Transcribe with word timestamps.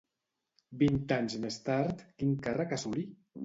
Vint 0.83 0.97
anys 1.19 1.37
més 1.45 1.59
tard, 1.69 2.03
quin 2.19 2.35
càrrec 2.51 2.77
assolí? 2.83 3.09